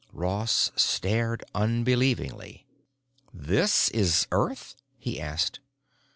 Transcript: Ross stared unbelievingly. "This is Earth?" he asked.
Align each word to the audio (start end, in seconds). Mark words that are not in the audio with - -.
Ross 0.13 0.71
stared 0.75 1.43
unbelievingly. 1.53 2.65
"This 3.31 3.87
is 3.89 4.25
Earth?" 4.31 4.75
he 4.97 5.21
asked. 5.21 5.59